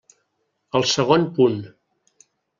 El 0.79 0.87
segon 0.93 1.29
punt. 1.37 1.61